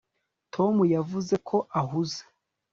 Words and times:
tom 0.53 0.75
yavuze 0.95 1.35
ko 1.47 1.57
ahuze 1.81 2.21